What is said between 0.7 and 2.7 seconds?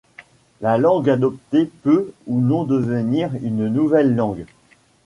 langue adoptée peut ou non